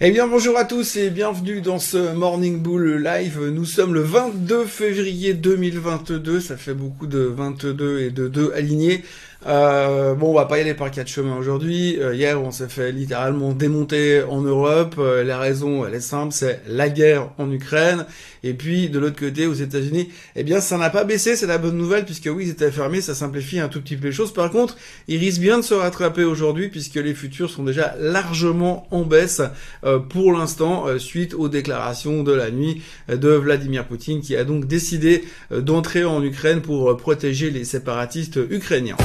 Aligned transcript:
Eh 0.00 0.10
bien 0.10 0.26
bonjour 0.26 0.58
à 0.58 0.64
tous 0.64 0.96
et 0.96 1.08
bienvenue 1.08 1.60
dans 1.60 1.78
ce 1.78 2.14
Morning 2.14 2.60
Bull 2.60 3.00
Live. 3.00 3.40
Nous 3.40 3.64
sommes 3.64 3.94
le 3.94 4.00
22 4.00 4.64
février 4.64 5.34
2022, 5.34 6.40
ça 6.40 6.56
fait 6.56 6.74
beaucoup 6.74 7.06
de 7.06 7.20
22 7.20 8.00
et 8.00 8.10
de 8.10 8.26
2 8.26 8.52
alignés. 8.56 9.04
Euh, 9.46 10.14
bon, 10.14 10.30
on 10.30 10.34
va 10.34 10.46
pas 10.46 10.58
y 10.58 10.62
aller 10.62 10.74
par 10.74 10.90
quatre 10.90 11.08
chemins 11.08 11.36
aujourd'hui. 11.36 11.98
Euh, 12.00 12.14
hier, 12.14 12.40
on 12.40 12.50
s'est 12.50 12.68
fait 12.68 12.92
littéralement 12.92 13.52
démonter 13.52 14.22
en 14.22 14.40
Europe. 14.40 14.96
Euh, 14.98 15.22
la 15.22 15.38
raison, 15.38 15.86
elle 15.86 15.94
est 15.94 16.00
simple, 16.00 16.32
c'est 16.32 16.62
la 16.66 16.88
guerre 16.88 17.30
en 17.36 17.50
Ukraine. 17.50 18.06
Et 18.42 18.54
puis, 18.54 18.88
de 18.88 18.98
l'autre 18.98 19.18
côté, 19.18 19.46
aux 19.46 19.54
États-Unis, 19.54 20.10
eh 20.36 20.44
bien, 20.44 20.60
ça 20.60 20.78
n'a 20.78 20.90
pas 20.90 21.04
baissé, 21.04 21.36
c'est 21.36 21.46
la 21.46 21.58
bonne 21.58 21.76
nouvelle, 21.76 22.04
puisque 22.04 22.28
oui, 22.32 22.44
ils 22.44 22.50
étaient 22.50 22.70
fermés, 22.70 23.00
ça 23.00 23.14
simplifie 23.14 23.58
un 23.58 23.68
tout 23.68 23.80
petit 23.80 23.96
peu 23.96 24.08
les 24.08 24.12
choses. 24.12 24.32
Par 24.32 24.50
contre, 24.50 24.76
ils 25.08 25.18
risquent 25.18 25.40
bien 25.40 25.58
de 25.58 25.62
se 25.62 25.74
rattraper 25.74 26.24
aujourd'hui, 26.24 26.68
puisque 26.68 26.96
les 26.96 27.14
futurs 27.14 27.50
sont 27.50 27.64
déjà 27.64 27.94
largement 27.98 28.86
en 28.90 29.02
baisse 29.02 29.42
euh, 29.84 29.98
pour 29.98 30.32
l'instant, 30.32 30.86
suite 30.98 31.34
aux 31.34 31.48
déclarations 31.48 32.22
de 32.22 32.32
la 32.32 32.50
nuit 32.50 32.82
de 33.08 33.28
Vladimir 33.28 33.86
Poutine, 33.86 34.20
qui 34.20 34.36
a 34.36 34.44
donc 34.44 34.66
décidé 34.66 35.24
d'entrer 35.50 36.04
en 36.04 36.22
Ukraine 36.22 36.60
pour 36.60 36.96
protéger 36.96 37.50
les 37.50 37.64
séparatistes 37.64 38.38
ukrainiens. 38.50 38.96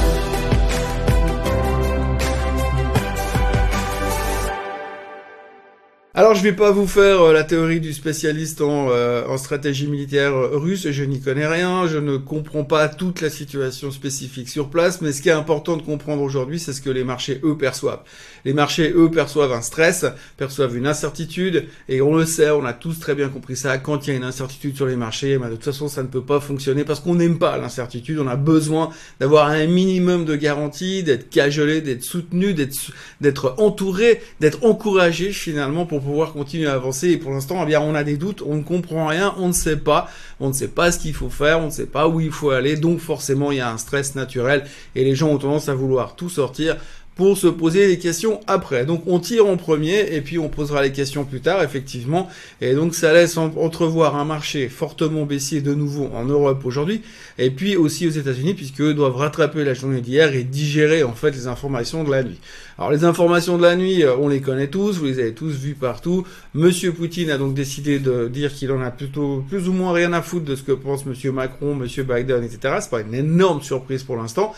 Alors 6.20 6.34
je 6.34 6.42
vais 6.42 6.52
pas 6.52 6.70
vous 6.70 6.86
faire 6.86 7.22
euh, 7.22 7.32
la 7.32 7.44
théorie 7.44 7.80
du 7.80 7.94
spécialiste 7.94 8.60
en, 8.60 8.88
euh, 8.90 9.26
en 9.26 9.38
stratégie 9.38 9.86
militaire 9.86 10.34
euh, 10.34 10.50
russe, 10.52 10.90
je 10.90 11.04
n'y 11.04 11.18
connais 11.18 11.46
rien, 11.46 11.86
je 11.86 11.96
ne 11.96 12.18
comprends 12.18 12.64
pas 12.64 12.90
toute 12.90 13.22
la 13.22 13.30
situation 13.30 13.90
spécifique 13.90 14.50
sur 14.50 14.68
place, 14.68 15.00
mais 15.00 15.12
ce 15.12 15.22
qui 15.22 15.30
est 15.30 15.32
important 15.32 15.78
de 15.78 15.82
comprendre 15.82 16.20
aujourd'hui, 16.20 16.58
c'est 16.58 16.74
ce 16.74 16.82
que 16.82 16.90
les 16.90 17.04
marchés, 17.04 17.40
eux, 17.42 17.56
perçoivent. 17.56 18.02
Les 18.44 18.52
marchés, 18.52 18.92
eux, 18.94 19.10
perçoivent 19.10 19.52
un 19.52 19.62
stress, 19.62 20.04
perçoivent 20.36 20.76
une 20.76 20.86
incertitude, 20.86 21.64
et 21.88 22.02
on 22.02 22.14
le 22.14 22.26
sait, 22.26 22.50
on 22.50 22.66
a 22.66 22.74
tous 22.74 23.00
très 23.00 23.14
bien 23.14 23.30
compris 23.30 23.56
ça, 23.56 23.78
quand 23.78 24.06
il 24.06 24.10
y 24.10 24.12
a 24.12 24.16
une 24.16 24.24
incertitude 24.24 24.76
sur 24.76 24.84
les 24.84 24.96
marchés, 24.96 25.38
bah, 25.38 25.48
de 25.48 25.54
toute 25.54 25.64
façon 25.64 25.88
ça 25.88 26.02
ne 26.02 26.08
peut 26.08 26.20
pas 26.20 26.40
fonctionner 26.40 26.84
parce 26.84 27.00
qu'on 27.00 27.14
n'aime 27.14 27.38
pas 27.38 27.56
l'incertitude, 27.56 28.18
on 28.18 28.28
a 28.28 28.36
besoin 28.36 28.90
d'avoir 29.20 29.48
un 29.48 29.66
minimum 29.66 30.26
de 30.26 30.36
garantie, 30.36 31.02
d'être 31.02 31.30
cajolé, 31.30 31.80
d'être 31.80 32.04
soutenu, 32.04 32.52
d'être 32.52 33.54
entouré, 33.56 34.20
d'être 34.40 34.66
encouragé 34.66 35.32
finalement 35.32 35.86
pour 35.86 36.00
pouvoir 36.00 36.09
continuer 36.32 36.66
à 36.66 36.74
avancer. 36.74 37.08
Et 37.10 37.16
pour 37.16 37.32
l'instant, 37.32 37.60
eh 37.62 37.66
bien, 37.66 37.80
on 37.80 37.94
a 37.94 38.04
des 38.04 38.16
doutes, 38.16 38.42
on 38.46 38.56
ne 38.56 38.62
comprend 38.62 39.06
rien, 39.06 39.34
on 39.38 39.48
ne 39.48 39.52
sait 39.52 39.76
pas, 39.76 40.08
on 40.38 40.48
ne 40.48 40.52
sait 40.52 40.68
pas 40.68 40.92
ce 40.92 40.98
qu'il 40.98 41.14
faut 41.14 41.30
faire, 41.30 41.60
on 41.60 41.66
ne 41.66 41.70
sait 41.70 41.86
pas 41.86 42.08
où 42.08 42.20
il 42.20 42.30
faut 42.30 42.50
aller. 42.50 42.76
Donc 42.76 43.00
forcément, 43.00 43.50
il 43.50 43.58
y 43.58 43.60
a 43.60 43.70
un 43.70 43.78
stress 43.78 44.14
naturel 44.14 44.64
et 44.94 45.04
les 45.04 45.14
gens 45.14 45.28
ont 45.28 45.38
tendance 45.38 45.68
à 45.68 45.74
vouloir 45.74 46.16
tout 46.16 46.28
sortir 46.28 46.76
pour 47.16 47.36
se 47.36 47.48
poser 47.48 47.86
les 47.86 47.98
questions 47.98 48.40
après. 48.46 48.86
Donc 48.86 49.02
on 49.06 49.18
tire 49.18 49.46
en 49.46 49.56
premier 49.56 50.14
et 50.14 50.20
puis 50.22 50.38
on 50.38 50.48
posera 50.48 50.82
les 50.82 50.92
questions 50.92 51.24
plus 51.24 51.40
tard, 51.40 51.62
effectivement. 51.62 52.28
Et 52.60 52.74
donc 52.74 52.94
ça 52.94 53.12
laisse 53.12 53.36
entrevoir 53.36 54.16
un 54.16 54.24
marché 54.24 54.68
fortement 54.68 55.26
baissier 55.26 55.60
de 55.60 55.74
nouveau 55.74 56.08
en 56.14 56.24
Europe 56.24 56.64
aujourd'hui, 56.64 57.02
et 57.38 57.50
puis 57.50 57.76
aussi 57.76 58.06
aux 58.06 58.10
États-Unis, 58.10 58.54
puisque 58.54 58.80
eux 58.80 58.94
doivent 58.94 59.16
rattraper 59.16 59.64
la 59.64 59.74
journée 59.74 60.00
d'hier 60.00 60.34
et 60.34 60.44
digérer 60.44 61.02
en 61.02 61.12
fait 61.12 61.32
les 61.32 61.46
informations 61.46 62.04
de 62.04 62.10
la 62.10 62.22
nuit. 62.22 62.38
Alors 62.78 62.90
les 62.90 63.04
informations 63.04 63.58
de 63.58 63.62
la 63.62 63.76
nuit, 63.76 64.02
euh, 64.02 64.16
on 64.16 64.28
les 64.28 64.40
connaît 64.40 64.68
tous, 64.68 64.96
vous 64.98 65.04
les 65.04 65.18
avez 65.18 65.34
tous 65.34 65.50
vues 65.50 65.74
partout. 65.74 66.26
Monsieur 66.54 66.92
Poutine 66.92 67.30
a 67.30 67.36
donc 67.36 67.52
décidé 67.52 67.98
de 67.98 68.28
dire 68.28 68.54
qu'il 68.54 68.72
en 68.72 68.80
a 68.80 68.90
plutôt 68.90 69.44
plus 69.48 69.68
ou 69.68 69.72
moins 69.72 69.92
rien 69.92 70.14
à 70.14 70.22
foutre 70.22 70.46
de 70.46 70.56
ce 70.56 70.62
que 70.62 70.72
pense 70.72 71.04
Monsieur 71.04 71.32
Macron, 71.32 71.74
Monsieur 71.74 72.04
Biden, 72.04 72.42
etc. 72.42 72.76
C'est 72.80 72.90
pas 72.90 73.02
une 73.02 73.14
énorme 73.14 73.60
surprise 73.60 74.04
pour 74.04 74.16
l'instant. 74.16 74.54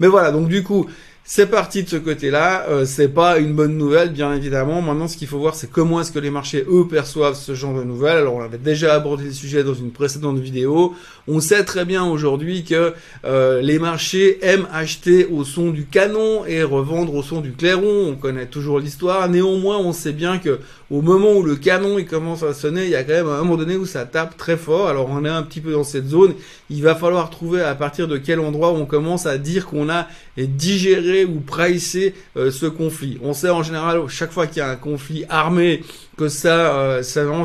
Mais 0.00 0.06
voilà, 0.06 0.30
donc 0.32 0.48
du 0.48 0.62
coup, 0.62 0.86
c'est 1.26 1.46
parti 1.46 1.82
de 1.82 1.88
ce 1.88 1.96
côté-là. 1.96 2.66
Euh, 2.68 2.84
c'est 2.84 3.08
pas 3.08 3.38
une 3.38 3.54
bonne 3.54 3.78
nouvelle, 3.78 4.10
bien 4.10 4.34
évidemment. 4.34 4.82
Maintenant, 4.82 5.08
ce 5.08 5.16
qu'il 5.16 5.26
faut 5.26 5.38
voir, 5.38 5.54
c'est 5.54 5.70
comment 5.70 6.02
est-ce 6.02 6.12
que 6.12 6.18
les 6.18 6.30
marchés, 6.30 6.66
eux, 6.68 6.86
perçoivent 6.86 7.34
ce 7.34 7.54
genre 7.54 7.74
de 7.74 7.82
nouvelles. 7.82 8.18
Alors, 8.18 8.34
on 8.34 8.42
avait 8.42 8.58
déjà 8.58 8.94
abordé 8.94 9.24
le 9.24 9.32
sujet 9.32 9.64
dans 9.64 9.72
une 9.72 9.90
précédente 9.90 10.38
vidéo. 10.38 10.94
On 11.26 11.40
sait 11.40 11.64
très 11.64 11.86
bien 11.86 12.04
aujourd'hui 12.04 12.62
que 12.62 12.92
euh, 13.24 13.62
les 13.62 13.78
marchés 13.78 14.38
aiment 14.44 14.68
acheter 14.70 15.24
au 15.24 15.44
son 15.44 15.70
du 15.70 15.86
canon 15.86 16.44
et 16.44 16.62
revendre 16.62 17.14
au 17.14 17.22
son 17.22 17.40
du 17.40 17.52
clairon. 17.52 18.10
On 18.10 18.16
connaît 18.16 18.46
toujours 18.46 18.78
l'histoire. 18.78 19.26
Néanmoins, 19.30 19.78
on 19.78 19.94
sait 19.94 20.12
bien 20.12 20.36
que 20.36 20.60
au 20.90 21.00
moment 21.00 21.32
où 21.32 21.42
le 21.42 21.56
canon 21.56 21.98
il 21.98 22.06
commence 22.06 22.42
à 22.42 22.52
sonner, 22.52 22.84
il 22.84 22.90
y 22.90 22.94
a 22.94 23.04
quand 23.04 23.14
même 23.14 23.28
un 23.28 23.38
moment 23.38 23.56
donné 23.56 23.76
où 23.76 23.86
ça 23.86 24.04
tape 24.04 24.36
très 24.36 24.56
fort. 24.56 24.88
Alors, 24.88 25.08
on 25.10 25.24
est 25.24 25.28
un 25.30 25.42
petit 25.42 25.60
peu 25.60 25.72
dans 25.72 25.84
cette 25.84 26.08
zone. 26.08 26.34
Il 26.70 26.82
va 26.82 26.94
falloir 26.94 27.30
trouver 27.30 27.62
à 27.62 27.74
partir 27.74 28.06
de 28.06 28.18
quel 28.18 28.40
endroit 28.40 28.72
on 28.72 28.84
commence 28.84 29.26
à 29.26 29.38
dire 29.38 29.66
qu'on 29.66 29.88
a 29.88 30.06
digéré 30.36 31.24
ou 31.24 31.40
pricer 31.40 32.14
euh, 32.36 32.50
ce 32.50 32.66
conflit. 32.66 33.18
On 33.22 33.32
sait 33.32 33.50
en 33.50 33.62
général, 33.62 34.02
chaque 34.08 34.32
fois 34.32 34.46
qu'il 34.46 34.58
y 34.58 34.60
a 34.60 34.68
un 34.68 34.76
conflit 34.76 35.24
armé, 35.28 35.82
que 36.16 36.28
ça, 36.28 36.76
euh, 36.76 37.02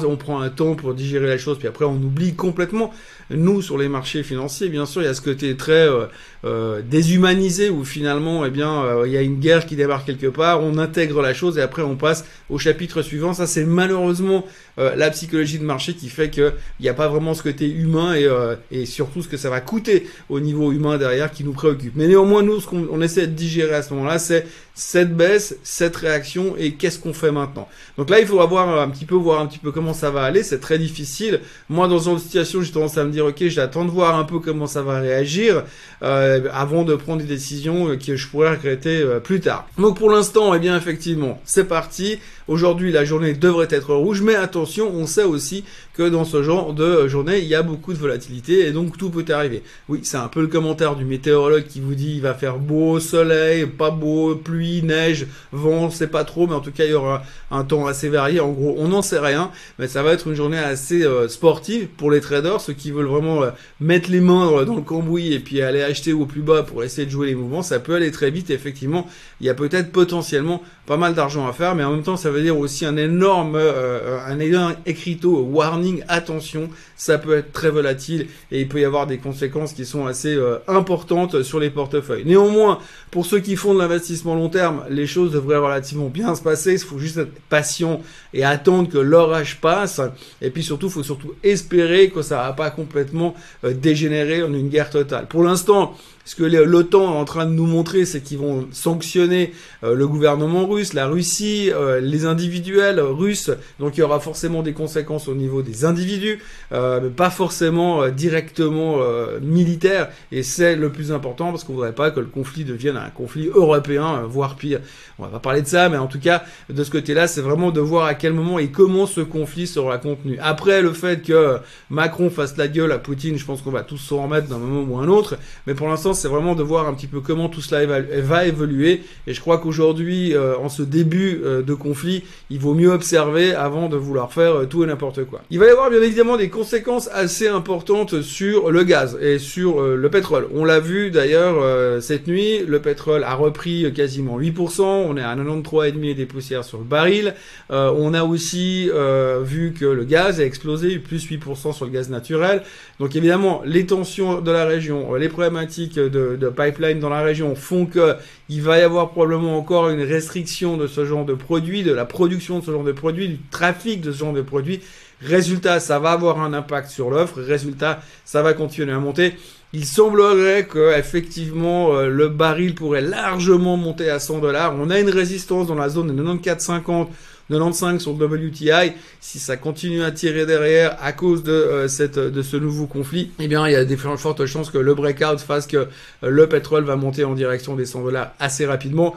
on 0.08 0.16
prend 0.18 0.42
un 0.42 0.50
temps 0.50 0.76
pour 0.76 0.94
digérer 0.94 1.28
la 1.28 1.38
chose, 1.38 1.58
puis 1.58 1.68
après 1.68 1.86
on 1.86 1.96
oublie 1.96 2.36
complètement. 2.36 2.92
Nous, 3.32 3.62
sur 3.62 3.78
les 3.78 3.90
marchés 3.90 4.24
financiers, 4.24 4.70
bien 4.70 4.86
sûr, 4.86 5.02
il 5.02 5.06
y 5.06 5.08
a 5.08 5.14
ce 5.14 5.22
côté 5.22 5.56
très 5.56 5.88
euh, 5.88 6.06
euh 6.46 6.82
déshumanisé 6.82 7.70
où 7.70 7.84
finalement, 7.84 8.46
eh 8.46 8.50
bien, 8.50 9.04
il 9.06 9.12
y 9.12 9.18
a 9.18 9.22
une 9.22 9.40
guerre 9.40 9.66
qui 9.66 9.76
débarque 9.76 10.06
quelque 10.06 10.28
part, 10.28 10.64
on 10.64 10.78
intègre 10.78 11.22
la 11.22 11.34
chose 11.34 11.58
et 11.58 11.62
après 11.62 11.82
on 11.82 11.96
passe 11.96 12.26
au 12.50 12.58
chapitre 12.58 13.02
suivant. 13.02 13.34
Ça, 13.34 13.48
c'est 13.48 13.66
malheureusement 13.66 14.46
la 14.78 15.10
psychologie 15.10 15.60
de 15.60 15.66
marché 15.66 15.94
qui 15.94 16.08
fait 16.08 16.30
qu'il 16.30 16.54
n'y 16.80 16.88
a 16.88 16.94
pas 16.94 17.10
vraiment 17.10 17.34
ce 17.34 17.44
côté 17.44 17.70
humain 17.70 18.16
et, 18.16 18.28
et 18.72 18.86
surtout 18.86 19.22
ce 19.22 19.28
que 19.28 19.36
ça 19.36 19.50
va 19.50 19.60
coûter 19.60 20.08
au 20.30 20.40
niveau 20.40 20.72
humain 20.72 20.98
derrière 20.98 21.32
qui 21.32 21.44
nous 21.44 21.52
préoccupe. 21.52 21.94
Mais 21.96 22.08
néanmoins, 22.08 22.44
nous, 22.44 22.62
ce 22.62 22.68
qu'on 22.68 23.02
essaie 23.02 23.28
de 23.28 23.34
digérer 23.34 23.76
à 23.76 23.82
ce 23.82 23.94
moment-là, 23.94 24.20
c'est 24.20 24.48
cette 24.80 25.14
baisse, 25.14 25.58
cette 25.62 25.98
réaction 25.98 26.56
et 26.58 26.76
qu'est-ce 26.76 27.00
qu'on 27.00 27.12
fait 27.12 27.32
maintenant. 27.32 27.68
Donc 27.98 28.10
là, 28.10 28.22
il 28.22 28.26
faut 28.26 28.40
avoir 28.40 28.80
un 28.80 28.90
petit 28.90 29.04
peu 29.04 29.16
voir 29.16 29.42
un 29.42 29.46
petit 29.46 29.58
peu 29.58 29.74
comment 29.74 29.94
ça 29.94 30.10
va 30.10 30.24
aller. 30.24 30.42
C'est 30.42 30.62
très 30.62 30.80
difficile. 30.80 31.42
Moi, 31.68 31.90
dans 31.90 32.00
une 32.10 32.18
situation, 32.18 32.62
j'ai 32.62 32.72
tendance 32.72 32.98
à 32.98 33.04
me 33.04 33.12
dire 33.12 33.26
ok, 33.26 33.44
j'attends 33.48 33.84
de 33.84 33.92
voir 33.92 34.18
un 34.18 34.24
peu 34.24 34.40
comment 34.40 34.68
ça 34.68 34.82
va 34.82 35.02
réagir 35.02 35.66
euh, 36.02 36.48
avant 36.54 36.84
de 36.84 36.96
prendre 36.96 37.22
des 37.22 37.28
décisions 37.28 37.98
que 37.98 38.16
je 38.16 38.28
pourrais 38.30 38.52
regretter 38.52 39.02
euh, 39.02 39.20
plus 39.20 39.42
tard. 39.42 39.68
Donc 39.78 39.98
pour 39.98 40.10
l'instant, 40.10 40.54
eh 40.54 40.60
bien 40.60 40.78
effectivement, 40.78 41.42
c'est 41.44 41.66
parti. 41.66 42.18
Aujourd'hui, 42.48 42.92
la 42.92 43.06
journée 43.06 43.34
devrait 43.34 43.68
être 43.70 43.94
rouge, 43.94 44.22
mais 44.22 44.34
attention, 44.34 44.92
on 44.92 45.06
sait 45.06 45.24
aussi 45.24 45.66
que 45.94 46.10
dans 46.10 46.26
ce 46.26 46.42
genre 46.42 46.74
de 46.74 47.08
journée, 47.08 47.40
il 47.40 47.46
y 47.46 47.54
a 47.54 47.62
beaucoup 47.62 47.94
de 47.94 48.00
volatilité 48.00 48.66
et 48.66 48.72
donc 48.72 48.98
tout 48.98 49.10
peut 49.12 49.26
arriver. 49.32 49.62
Oui, 49.88 50.00
c'est 50.04 50.18
un 50.18 50.30
peu 50.30 50.42
le 50.42 50.48
commentaire 50.48 50.96
du 50.96 51.06
météorologue 51.06 51.66
qui 51.68 51.80
vous 51.80 51.94
dit 51.94 52.14
il 52.16 52.22
va 52.22 52.34
faire 52.34 52.58
beau, 52.58 53.00
soleil, 53.00 53.68
pas 53.68 53.92
beau, 53.92 54.36
pluie, 54.36 54.69
neige, 54.84 55.28
vent, 55.52 55.90
c'est 55.90 56.08
pas 56.08 56.24
trop, 56.24 56.48
mais 56.48 56.54
en 56.54 56.60
tout 56.60 56.72
cas, 56.72 56.86
il 56.86 56.92
y 56.92 56.94
aura 56.94 57.24
un 57.52 57.64
temps 57.64 57.88
assez 57.88 58.10
varié. 58.10 58.40
En 58.40 58.50
gros, 58.52 58.76
on 58.78 58.90
n'en 58.90 59.02
sait 59.02 59.20
rien, 59.20 59.52
mais 59.78 59.88
ça 59.88 60.04
va 60.04 60.14
être 60.14 60.28
une 60.28 60.36
journée 60.36 60.58
assez 60.58 61.04
euh, 61.04 61.28
sportive 61.28 61.88
pour 61.88 62.12
les 62.12 62.22
traders, 62.22 62.62
ceux 62.62 62.74
qui 62.74 62.92
veulent 62.92 63.06
vraiment 63.06 63.44
euh, 63.44 63.52
mettre 63.80 64.10
les 64.10 64.20
mains 64.20 64.64
dans 64.66 64.76
le 64.76 64.82
cambouis 64.82 65.34
et 65.34 65.40
puis 65.40 65.62
aller 65.62 65.82
acheter 65.82 66.14
au 66.14 66.26
plus 66.26 66.42
bas 66.42 66.64
pour 66.64 66.84
essayer 66.84 67.06
de 67.06 67.12
jouer 67.12 67.28
les 67.28 67.36
mouvements. 67.36 67.64
Ça 67.64 67.80
peut 67.80 67.96
aller 67.96 68.12
très 68.12 68.32
vite. 68.32 68.50
effectivement, 68.50 69.08
il 69.42 69.48
y 69.48 69.50
a 69.50 69.54
peut-être 69.54 69.92
potentiellement 69.92 70.62
pas 70.86 70.98
mal 70.98 71.14
d'argent 71.14 71.48
à 71.48 71.54
faire, 71.54 71.76
mais 71.76 71.84
en 71.84 71.92
même 71.92 72.04
temps, 72.04 72.18
ça 72.18 72.32
veut 72.32 72.42
dire 72.42 72.58
aussi 72.58 72.86
un 72.86 72.98
énorme, 72.98 73.56
euh, 73.56 74.20
un 74.26 74.40
énorme 74.40 74.76
écriteau 74.86 75.40
warning, 75.42 76.04
attention, 76.08 76.70
ça 76.96 77.18
peut 77.18 77.38
être 77.38 77.52
très 77.52 77.70
volatile 77.70 78.28
et 78.52 78.62
il 78.62 78.68
peut 78.68 78.82
y 78.82 78.86
avoir 78.86 79.08
des 79.08 79.18
conséquences 79.18 79.74
qui 79.74 79.86
sont 79.86 80.08
assez 80.08 80.38
importantes 80.68 81.44
sur 81.44 81.60
les 81.60 81.70
portefeuilles. 81.70 82.26
Néanmoins, 82.26 82.80
pour 83.12 83.26
ceux 83.26 83.40
qui 83.40 83.56
font 83.56 83.74
de 83.74 83.80
l'investissement 83.80 84.36
long 84.36 84.49
terme, 84.50 84.84
les 84.90 85.08
choses 85.08 85.32
devraient 85.32 85.58
relativement 85.58 86.10
bien 86.10 86.36
se 86.36 86.42
passer. 86.42 86.74
Il 86.74 86.80
faut 86.80 87.00
juste 87.00 87.18
être 87.18 87.34
patient 87.50 88.02
et 88.34 88.44
attendre 88.44 88.90
que 88.90 88.98
l'orage 88.98 89.60
passe. 89.62 90.02
Et 90.42 90.50
puis 90.50 90.64
surtout, 90.64 90.88
il 90.88 90.92
faut 90.92 91.04
surtout 91.04 91.34
espérer 91.44 92.10
que 92.10 92.22
ça 92.22 92.38
va 92.38 92.54
pas 92.54 92.70
complètement 92.70 93.34
euh, 93.64 93.74
dégénérer 93.74 94.44
en 94.44 94.54
une 94.54 94.70
guerre 94.70 94.90
totale. 94.90 95.28
Pour 95.28 95.44
l'instant, 95.44 95.96
ce 96.26 96.36
que 96.36 96.44
l'OTAN 96.44 97.16
est 97.16 97.18
en 97.18 97.26
train 97.26 97.48
de 97.48 97.54
nous 97.54 97.66
montrer, 97.66 98.06
c'est 98.06 98.22
qu'ils 98.22 98.38
vont 98.38 98.68
sanctionner 98.72 99.52
euh, 99.84 99.96
le 99.96 100.08
gouvernement 100.08 100.68
russe, 100.68 100.94
la 100.94 101.08
Russie, 101.08 101.72
euh, 101.74 102.00
les 102.00 102.26
individuels 102.26 103.00
russes. 103.00 103.50
Donc 103.80 103.98
il 103.98 104.02
y 104.02 104.04
aura 104.04 104.20
forcément 104.20 104.62
des 104.62 104.74
conséquences 104.74 105.28
au 105.28 105.34
niveau 105.34 105.64
des 105.64 105.86
individus, 105.86 106.40
mais 106.72 107.10
pas 107.16 107.30
forcément 107.30 108.08
directement 108.10 109.00
militaires. 109.42 110.10
Et 110.32 110.44
c'est 110.44 110.76
le 110.76 110.92
plus 110.92 111.12
important 111.12 111.52
parce 111.52 111.64
qu'on 111.64 111.74
voudrait 111.74 111.96
pas 111.96 112.12
que 112.12 112.20
le 112.20 112.28
conflit 112.28 112.64
devienne 112.64 112.98
un 112.98 113.10
conflit 113.10 113.48
européen, 113.48 114.24
pire. 114.56 114.80
On 115.18 115.24
va 115.24 115.30
pas 115.30 115.40
parler 115.40 115.62
de 115.62 115.68
ça, 115.68 115.90
mais 115.90 115.98
en 115.98 116.08
tout 116.08 116.20
cas, 116.20 116.44
de 116.70 116.84
ce 116.84 116.92
côté-là, 116.92 117.28
c'est 117.28 117.42
vraiment 117.42 117.72
de 117.72 117.82
voir 117.82 118.06
à 118.06 118.14
quel 118.14 118.34
moment 118.34 118.58
et 118.58 118.70
comment 118.70 119.06
ce 119.06 119.22
conflit 119.22 119.68
sera 119.68 119.98
contenu. 119.98 120.38
Après, 120.42 120.82
le 120.82 120.94
fait 120.94 121.22
que 121.22 121.58
Macron 121.90 122.30
fasse 122.30 122.58
la 122.58 122.68
gueule 122.68 122.92
à 122.92 123.00
Poutine, 123.00 123.38
je 123.38 123.46
pense 123.46 123.62
qu'on 123.62 123.72
va 123.72 123.84
tous 123.84 123.98
s'en 123.98 124.24
remettre 124.24 124.48
d'un 124.48 124.58
moment 124.58 124.86
ou 124.90 124.98
un 124.98 125.08
autre. 125.08 125.38
Mais 125.68 125.74
pour 125.74 125.88
l'instant, 125.90 126.14
c'est 126.14 126.28
vraiment 126.28 126.56
de 126.56 126.64
voir 126.64 126.88
un 126.88 126.94
petit 126.94 127.08
peu 127.08 127.20
comment 127.20 127.50
tout 127.50 127.62
cela 127.62 127.86
va 127.86 128.46
évoluer. 128.46 129.02
Et 129.28 129.34
je 129.34 129.42
crois 129.42 129.58
qu'aujourd'hui, 129.58 130.34
euh, 130.34 130.58
en 130.58 130.70
ce 130.70 130.84
début 130.84 131.42
euh, 131.44 131.62
de 131.62 131.74
conflit, 131.74 132.24
il 132.50 132.60
vaut 132.60 132.74
mieux 132.74 132.92
observer 132.92 133.54
avant 133.54 133.90
de 133.90 133.98
vouloir 133.98 134.32
faire 134.32 134.56
euh, 134.56 134.66
tout 134.66 134.84
et 134.84 134.88
n'importe 134.88 135.26
quoi. 135.26 135.42
Il 135.50 135.60
va 135.60 135.68
y 135.68 135.70
avoir 135.70 135.90
bien 135.90 136.02
évidemment 136.02 136.38
des 136.38 136.50
conséquences 136.50 137.10
assez 137.14 137.48
importantes 137.48 138.22
sur 138.22 138.72
le 138.72 138.84
gaz 138.84 139.18
et 139.22 139.40
sur 139.40 139.82
le 139.82 140.10
pétrole. 140.10 140.48
On 140.54 140.66
l'a 140.66 140.80
vu 140.80 141.12
d'ailleurs 141.12 142.02
cette 142.02 142.28
nuit, 142.28 142.60
le 142.66 142.80
pétrole 142.80 143.24
a 143.24 143.36
repris 143.36 143.92
quasiment 143.94 144.29
quasiment 144.30 144.40
8%, 144.40 144.82
on 144.82 145.18
est 145.18 145.22
à 145.22 145.36
93,5 145.36 146.16
des 146.16 146.26
poussières 146.26 146.64
sur 146.64 146.78
le 146.80 146.84
baril. 146.84 147.34
Euh, 147.72 147.94
on 147.98 148.14
a 148.14 148.24
aussi 148.24 148.90
euh, 148.94 149.42
vu 149.44 149.74
que 149.74 149.86
le 149.86 150.04
gaz 150.04 150.40
a 150.40 150.46
explosé, 150.46 151.00
plus 151.00 151.30
8% 151.30 151.74
sur 151.74 151.86
le 151.86 151.92
gaz 151.92 152.10
naturel. 152.10 152.64
Donc 153.00 153.16
évidemment, 153.16 153.62
les 153.66 153.86
tensions 153.86 154.42
de 154.42 154.52
la 154.52 154.66
région, 154.66 155.14
les 155.16 155.30
problématiques 155.30 155.96
de 155.96 156.50
pipeline 156.50 157.00
dans 157.00 157.10
la 157.10 157.22
région 157.22 157.56
font 157.56 157.86
que 157.86 158.16
il 158.50 158.64
va 158.64 158.80
y 158.80 158.82
avoir 158.82 159.12
probablement 159.12 159.58
encore 159.58 159.90
une 159.90 160.02
restriction 160.02 160.76
de 160.76 160.88
ce 160.88 161.06
genre 161.06 161.24
de 161.24 161.36
produits, 161.36 161.84
de 161.84 161.94
la 161.94 162.06
production 162.06 162.60
de 162.60 162.66
ce 162.66 162.72
genre 162.72 162.84
de 162.84 162.92
produits, 162.92 163.30
du 163.30 163.38
trafic 163.52 164.02
de 164.02 164.12
ce 164.12 164.18
genre 164.18 164.34
de 164.34 164.42
produits. 164.42 164.82
Résultat, 165.22 165.80
ça 165.80 166.00
va 166.00 166.12
avoir 166.12 166.42
un 166.42 166.54
impact 166.54 166.90
sur 166.90 167.12
l'offre. 167.12 167.42
Résultat, 167.42 168.02
ça 168.26 168.42
va 168.42 168.54
continuer 168.54 168.92
à 168.92 169.00
monter. 169.00 169.36
Il 169.72 169.86
semblerait 169.86 170.66
que 170.66 170.98
effectivement 170.98 171.94
euh, 171.94 172.10
le 172.10 172.28
baril 172.28 172.74
pourrait 172.74 173.02
largement 173.02 173.78
monter 173.78 174.10
à 174.10 174.18
100 174.18 174.40
dollars. 174.40 174.74
On 174.80 174.90
a 174.90 175.00
une 175.00 175.10
résistance 175.10 175.68
dans 175.68 175.76
la 175.76 175.90
zone 175.90 176.16
de 176.16 176.24
94,50 176.24 177.08
95 177.50 178.02
sur 178.02 178.14
le 178.14 178.26
WTI, 178.26 178.94
si 179.20 179.40
ça 179.40 179.58
continue 179.58 180.04
à 180.04 180.12
tirer 180.12 180.46
derrière 180.46 180.98
à 181.02 181.12
cause 181.14 181.44
de 181.44 181.52
euh, 181.52 181.88
cette 181.88 182.20
de 182.20 182.42
ce 182.42 182.58
nouveau 182.58 182.86
conflit, 182.86 183.32
eh 183.40 183.48
bien 183.48 183.68
il 183.68 183.74
y 183.74 183.76
a 183.76 183.86
des 183.86 183.98
fortes 183.98 184.46
chances 184.46 184.70
que 184.70 184.78
le 184.78 184.94
breakout 184.94 185.40
fasse 185.40 185.66
que 185.66 185.78
euh, 185.78 185.88
le 186.22 186.48
pétrole 186.48 186.84
va 186.84 186.96
monter 186.96 187.24
en 187.24 187.34
direction 187.34 187.76
des 187.76 187.86
100 187.86 188.04
dollars 188.04 188.34
assez 188.40 188.66
rapidement. 188.66 189.16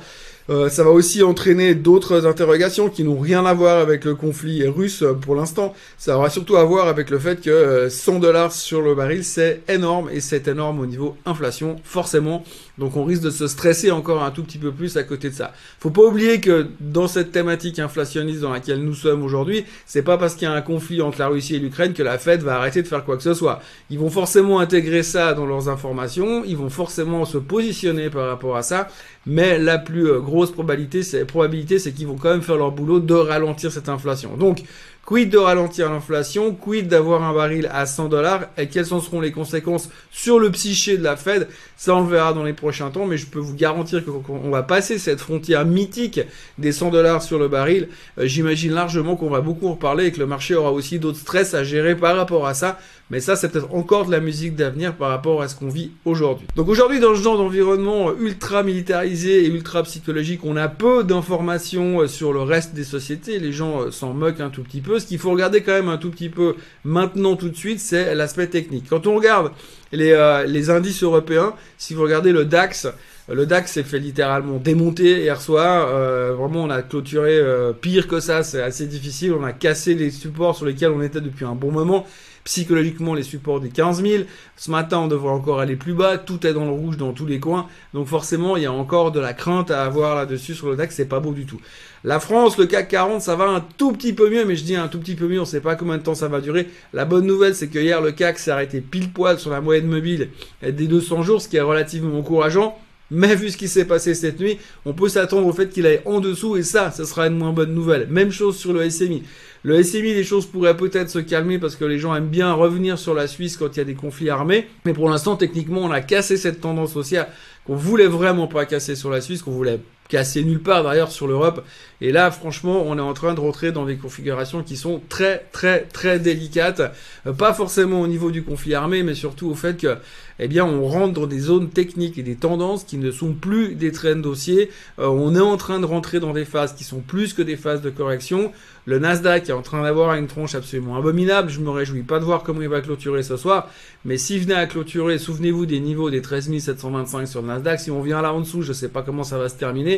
Euh, 0.50 0.68
ça 0.68 0.84
va 0.84 0.90
aussi 0.90 1.22
entraîner 1.22 1.74
d'autres 1.74 2.26
interrogations 2.26 2.88
qui 2.88 3.04
n'ont 3.04 3.18
rien 3.18 3.46
à 3.46 3.54
voir 3.54 3.78
avec 3.78 4.04
le 4.04 4.14
conflit 4.14 4.66
russe 4.66 5.04
pour 5.20 5.34
l'instant. 5.34 5.74
Ça 5.98 6.16
aura 6.16 6.30
surtout 6.30 6.56
à 6.56 6.64
voir 6.64 6.88
avec 6.88 7.10
le 7.10 7.18
fait 7.18 7.40
que 7.40 7.88
100 7.88 8.18
dollars 8.18 8.52
sur 8.52 8.82
le 8.82 8.94
baril, 8.94 9.24
c'est 9.24 9.62
énorme 9.68 10.08
et 10.12 10.20
c'est 10.20 10.48
énorme 10.48 10.80
au 10.80 10.86
niveau 10.86 11.16
inflation, 11.26 11.76
forcément. 11.84 12.44
Donc 12.78 12.96
on 12.96 13.04
risque 13.04 13.22
de 13.22 13.30
se 13.30 13.46
stresser 13.46 13.90
encore 13.90 14.22
un 14.22 14.30
tout 14.30 14.42
petit 14.42 14.58
peu 14.58 14.72
plus 14.72 14.96
à 14.96 15.02
côté 15.02 15.30
de 15.30 15.34
ça. 15.34 15.52
Faut 15.78 15.90
pas 15.90 16.02
oublier 16.02 16.40
que 16.40 16.66
dans 16.80 17.06
cette 17.06 17.30
thématique 17.30 17.78
inflationniste 17.78 18.40
dans 18.40 18.52
laquelle 18.52 18.82
nous 18.82 18.94
sommes 18.94 19.22
aujourd'hui, 19.22 19.64
c'est 19.86 20.02
pas 20.02 20.16
parce 20.16 20.34
qu'il 20.34 20.48
y 20.48 20.50
a 20.50 20.54
un 20.54 20.62
conflit 20.62 21.02
entre 21.02 21.18
la 21.18 21.28
Russie 21.28 21.56
et 21.56 21.58
l'Ukraine 21.58 21.92
que 21.92 22.02
la 22.02 22.18
Fed 22.18 22.42
va 22.42 22.56
arrêter 22.56 22.82
de 22.82 22.88
faire 22.88 23.04
quoi 23.04 23.16
que 23.16 23.22
ce 23.22 23.34
soit. 23.34 23.60
Ils 23.90 23.98
vont 23.98 24.10
forcément 24.10 24.58
intégrer 24.58 25.02
ça 25.02 25.34
dans 25.34 25.46
leurs 25.46 25.68
informations, 25.68 26.44
ils 26.44 26.56
vont 26.56 26.70
forcément 26.70 27.24
se 27.24 27.38
positionner 27.38 28.08
par 28.08 28.28
rapport 28.28 28.56
à 28.56 28.62
ça, 28.62 28.88
mais 29.26 29.58
la 29.58 29.78
plus 29.78 30.08
euh, 30.08 30.18
grosse 30.32 30.50
probabilité, 30.50 31.02
c'est 31.02 31.24
probabilité, 31.24 31.78
c'est 31.78 31.92
qu'ils 31.92 32.06
vont 32.06 32.16
quand 32.16 32.30
même 32.30 32.42
faire 32.42 32.56
leur 32.56 32.72
boulot 32.72 33.00
de 33.00 33.14
ralentir 33.14 33.70
cette 33.70 33.88
inflation. 33.88 34.36
Donc 34.36 34.62
Quid 35.04 35.30
de 35.30 35.38
ralentir 35.38 35.90
l'inflation? 35.90 36.54
Quid 36.54 36.86
d'avoir 36.86 37.24
un 37.24 37.34
baril 37.34 37.68
à 37.72 37.86
100 37.86 38.08
dollars? 38.08 38.42
Et 38.56 38.68
quelles 38.68 38.94
en 38.94 39.00
seront 39.00 39.20
les 39.20 39.32
conséquences 39.32 39.90
sur 40.12 40.38
le 40.38 40.48
psyché 40.52 40.96
de 40.96 41.02
la 41.02 41.16
Fed? 41.16 41.48
Ça, 41.76 41.96
on 41.96 42.04
le 42.04 42.08
verra 42.08 42.32
dans 42.32 42.44
les 42.44 42.52
prochains 42.52 42.90
temps, 42.90 43.06
mais 43.06 43.16
je 43.16 43.26
peux 43.26 43.40
vous 43.40 43.56
garantir 43.56 44.04
qu'on 44.04 44.50
va 44.50 44.62
passer 44.62 44.98
cette 44.98 45.20
frontière 45.20 45.66
mythique 45.66 46.20
des 46.58 46.70
100 46.70 46.90
dollars 46.90 47.20
sur 47.20 47.40
le 47.40 47.48
baril. 47.48 47.88
Euh, 48.18 48.26
j'imagine 48.26 48.72
largement 48.72 49.16
qu'on 49.16 49.28
va 49.28 49.40
beaucoup 49.40 49.66
en 49.66 49.72
reparler 49.72 50.06
et 50.06 50.12
que 50.12 50.20
le 50.20 50.26
marché 50.26 50.54
aura 50.54 50.70
aussi 50.70 51.00
d'autres 51.00 51.18
stress 51.18 51.54
à 51.54 51.64
gérer 51.64 51.96
par 51.96 52.16
rapport 52.16 52.46
à 52.46 52.54
ça. 52.54 52.78
Mais 53.10 53.20
ça, 53.20 53.36
c'est 53.36 53.50
peut-être 53.50 53.74
encore 53.74 54.06
de 54.06 54.10
la 54.10 54.20
musique 54.20 54.56
d'avenir 54.56 54.94
par 54.94 55.10
rapport 55.10 55.42
à 55.42 55.48
ce 55.48 55.54
qu'on 55.54 55.68
vit 55.68 55.90
aujourd'hui. 56.06 56.46
Donc 56.56 56.68
aujourd'hui, 56.68 56.98
dans 56.98 57.14
ce 57.14 57.20
genre 57.20 57.36
d'environnement 57.36 58.10
ultra 58.18 58.62
militarisé 58.62 59.44
et 59.44 59.48
ultra 59.48 59.82
psychologique, 59.82 60.40
on 60.44 60.56
a 60.56 60.68
peu 60.68 61.04
d'informations 61.04 62.00
euh, 62.00 62.06
sur 62.06 62.32
le 62.32 62.40
reste 62.40 62.72
des 62.72 62.84
sociétés. 62.84 63.38
Les 63.38 63.52
gens 63.52 63.82
euh, 63.82 63.90
s'en 63.90 64.14
moquent 64.14 64.40
un 64.40 64.48
tout 64.48 64.62
petit 64.62 64.80
peu. 64.80 64.91
Ce 64.98 65.06
qu'il 65.06 65.18
faut 65.18 65.30
regarder 65.30 65.62
quand 65.62 65.72
même 65.72 65.88
un 65.88 65.98
tout 65.98 66.10
petit 66.10 66.28
peu 66.28 66.56
maintenant 66.84 67.36
tout 67.36 67.48
de 67.48 67.56
suite, 67.56 67.80
c'est 67.80 68.14
l'aspect 68.14 68.46
technique. 68.46 68.86
Quand 68.88 69.06
on 69.06 69.14
regarde 69.14 69.52
les, 69.92 70.12
euh, 70.12 70.70
indices 70.70 71.02
européens, 71.02 71.54
si 71.78 71.94
vous 71.94 72.02
regardez 72.02 72.32
le 72.32 72.44
DAX, 72.44 72.86
le 73.32 73.46
DAX 73.46 73.72
s'est 73.72 73.82
fait 73.82 73.98
littéralement 73.98 74.58
démonter 74.58 75.22
hier 75.22 75.40
soir. 75.40 75.88
vraiment, 76.36 76.64
on 76.64 76.70
a 76.70 76.82
clôturé 76.82 77.40
pire 77.80 78.06
que 78.06 78.20
ça. 78.20 78.42
C'est 78.42 78.62
assez 78.62 78.86
difficile. 78.86 79.32
On 79.32 79.44
a 79.44 79.52
cassé 79.52 79.94
les 79.94 80.10
supports 80.10 80.56
sur 80.56 80.66
lesquels 80.66 80.90
on 80.90 81.02
était 81.02 81.20
depuis 81.20 81.44
un 81.44 81.54
bon 81.54 81.72
moment 81.72 82.06
psychologiquement 82.44 83.14
les 83.14 83.22
supports 83.22 83.60
des 83.60 83.68
15 83.68 84.02
000. 84.02 84.24
Ce 84.56 84.70
matin, 84.70 84.98
on 84.98 85.06
devrait 85.06 85.30
encore 85.30 85.60
aller 85.60 85.76
plus 85.76 85.94
bas. 85.94 86.18
Tout 86.18 86.44
est 86.46 86.52
dans 86.52 86.64
le 86.64 86.72
rouge 86.72 86.96
dans 86.96 87.12
tous 87.12 87.26
les 87.26 87.38
coins. 87.38 87.68
Donc 87.94 88.08
forcément, 88.08 88.56
il 88.56 88.64
y 88.64 88.66
a 88.66 88.72
encore 88.72 89.12
de 89.12 89.20
la 89.20 89.32
crainte 89.32 89.70
à 89.70 89.84
avoir 89.84 90.16
là-dessus 90.16 90.54
sur 90.54 90.68
le 90.68 90.76
DAX. 90.76 90.94
C'est 90.94 91.06
pas 91.06 91.20
beau 91.20 91.32
du 91.32 91.46
tout. 91.46 91.60
La 92.04 92.18
France, 92.18 92.58
le 92.58 92.66
CAC 92.66 92.88
40, 92.88 93.22
ça 93.22 93.36
va 93.36 93.44
un 93.44 93.60
tout 93.60 93.92
petit 93.92 94.12
peu 94.12 94.28
mieux, 94.28 94.44
mais 94.44 94.56
je 94.56 94.64
dis 94.64 94.74
un 94.74 94.88
tout 94.88 94.98
petit 94.98 95.14
peu 95.14 95.28
mieux, 95.28 95.40
on 95.40 95.44
sait 95.44 95.60
pas 95.60 95.76
combien 95.76 95.98
de 95.98 96.02
temps 96.02 96.16
ça 96.16 96.26
va 96.26 96.40
durer. 96.40 96.68
La 96.92 97.04
bonne 97.04 97.26
nouvelle, 97.26 97.54
c'est 97.54 97.68
que 97.68 97.78
hier, 97.78 98.00
le 98.00 98.10
CAC 98.10 98.40
s'est 98.40 98.50
arrêté 98.50 98.80
pile 98.80 99.12
poil 99.12 99.38
sur 99.38 99.52
la 99.52 99.60
moyenne 99.60 99.86
mobile 99.86 100.30
des 100.62 100.88
200 100.88 101.22
jours, 101.22 101.40
ce 101.40 101.48
qui 101.48 101.58
est 101.58 101.60
relativement 101.60 102.18
encourageant. 102.18 102.76
Mais 103.14 103.36
vu 103.36 103.50
ce 103.50 103.58
qui 103.58 103.68
s'est 103.68 103.84
passé 103.84 104.14
cette 104.14 104.40
nuit, 104.40 104.58
on 104.86 104.94
peut 104.94 105.10
s'attendre 105.10 105.46
au 105.46 105.52
fait 105.52 105.68
qu'il 105.68 105.86
aille 105.86 106.00
en 106.06 106.18
dessous 106.18 106.56
et 106.56 106.62
ça, 106.62 106.90
ce 106.90 107.04
sera 107.04 107.26
une 107.26 107.36
moins 107.36 107.52
bonne 107.52 107.74
nouvelle. 107.74 108.06
Même 108.08 108.30
chose 108.30 108.56
sur 108.56 108.72
le 108.72 108.88
SMI. 108.88 109.22
Le 109.64 109.82
SMI, 109.82 110.14
les 110.14 110.24
choses 110.24 110.46
pourraient 110.46 110.76
peut-être 110.76 111.10
se 111.10 111.18
calmer 111.18 111.58
parce 111.58 111.76
que 111.76 111.84
les 111.84 111.98
gens 111.98 112.14
aiment 112.14 112.30
bien 112.30 112.54
revenir 112.54 112.98
sur 112.98 113.12
la 113.12 113.26
Suisse 113.26 113.58
quand 113.58 113.76
il 113.76 113.78
y 113.78 113.82
a 113.82 113.84
des 113.84 113.94
conflits 113.94 114.30
armés. 114.30 114.66
Mais 114.86 114.94
pour 114.94 115.10
l'instant, 115.10 115.36
techniquement, 115.36 115.82
on 115.82 115.90
a 115.90 116.00
cassé 116.00 116.38
cette 116.38 116.62
tendance 116.62 116.96
haussière 116.96 117.26
qu'on 117.66 117.76
voulait 117.76 118.06
vraiment 118.06 118.46
pas 118.46 118.64
casser 118.64 118.96
sur 118.96 119.10
la 119.10 119.20
Suisse, 119.20 119.42
qu'on 119.42 119.50
voulait 119.50 119.78
casser 120.08 120.44
nulle 120.44 120.62
part 120.62 120.84
d'ailleurs 120.84 121.10
sur 121.10 121.26
l'Europe. 121.26 121.64
Et 122.02 122.10
là, 122.10 122.30
franchement, 122.30 122.82
on 122.84 122.98
est 122.98 123.02
en 123.02 123.14
train 123.14 123.32
de 123.32 123.40
rentrer 123.40 123.70
dans 123.70 123.86
des 123.86 123.96
configurations 123.96 124.64
qui 124.64 124.76
sont 124.76 125.00
très, 125.08 125.46
très, 125.52 125.82
très 125.82 126.18
délicates. 126.18 126.82
Euh, 127.26 127.32
pas 127.32 127.54
forcément 127.54 128.00
au 128.00 128.08
niveau 128.08 128.30
du 128.30 128.42
conflit 128.42 128.74
armé, 128.74 129.04
mais 129.04 129.14
surtout 129.14 129.48
au 129.48 129.54
fait 129.54 129.80
que, 129.80 129.96
eh 130.40 130.48
bien, 130.48 130.64
on 130.64 130.86
rentre 130.88 131.12
dans 131.12 131.28
des 131.28 131.38
zones 131.38 131.70
techniques 131.70 132.18
et 132.18 132.24
des 132.24 132.34
tendances 132.34 132.82
qui 132.82 132.96
ne 132.96 133.12
sont 133.12 133.32
plus 133.34 133.76
des 133.76 133.92
trends 133.92 134.16
dossiers. 134.16 134.70
Euh, 134.98 135.06
on 135.06 135.36
est 135.36 135.40
en 135.40 135.56
train 135.56 135.78
de 135.78 135.86
rentrer 135.86 136.18
dans 136.18 136.32
des 136.32 136.44
phases 136.44 136.74
qui 136.74 136.82
sont 136.82 137.00
plus 137.00 137.34
que 137.34 137.42
des 137.42 137.56
phases 137.56 137.82
de 137.82 137.90
correction. 137.90 138.50
Le 138.84 138.98
Nasdaq 138.98 139.48
est 139.48 139.52
en 139.52 139.62
train 139.62 139.84
d'avoir 139.84 140.16
une 140.16 140.26
tronche 140.26 140.56
absolument 140.56 140.96
abominable. 140.96 141.50
Je 141.50 141.60
me 141.60 141.70
réjouis 141.70 142.02
pas 142.02 142.18
de 142.18 142.24
voir 142.24 142.42
comment 142.42 142.62
il 142.62 142.68
va 142.68 142.80
clôturer 142.80 143.22
ce 143.22 143.36
soir. 143.36 143.68
Mais 144.04 144.18
s'il 144.18 144.42
venait 144.42 144.54
à 144.54 144.66
clôturer, 144.66 145.18
souvenez-vous 145.18 145.66
des 145.66 145.78
niveaux 145.78 146.10
des 146.10 146.20
13 146.20 146.58
725 146.58 147.28
sur 147.28 147.42
le 147.42 147.46
Nasdaq. 147.46 147.78
Si 147.78 147.92
on 147.92 148.02
vient 148.02 148.20
là 148.20 148.34
en 148.34 148.40
dessous, 148.40 148.62
je 148.62 148.72
sais 148.72 148.88
pas 148.88 149.02
comment 149.02 149.22
ça 149.22 149.38
va 149.38 149.48
se 149.48 149.54
terminer. 149.54 149.91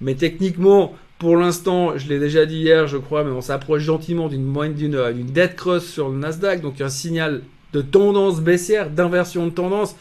Mais 0.00 0.14
techniquement, 0.14 0.94
pour 1.18 1.36
l'instant, 1.36 1.96
je 1.96 2.08
l'ai 2.08 2.18
déjà 2.18 2.46
dit 2.46 2.58
hier, 2.58 2.86
je 2.86 2.96
crois, 2.96 3.24
mais 3.24 3.30
on 3.30 3.40
s'approche 3.40 3.82
gentiment 3.82 4.28
d'une 4.28 4.44
moyenne 4.44 4.74
d'une 4.74 5.26
dead 5.26 5.54
cross 5.54 5.86
sur 5.86 6.08
le 6.08 6.16
Nasdaq, 6.16 6.60
donc 6.60 6.80
un 6.80 6.88
signal 6.88 7.42
de 7.72 7.82
tendance 7.82 8.40
baissière, 8.40 8.90
d'inversion 8.90 9.46
de 9.46 9.50
tendance. 9.50 9.96